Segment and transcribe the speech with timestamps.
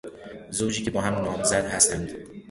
[0.49, 2.11] زوجی که با هم نامزد هستند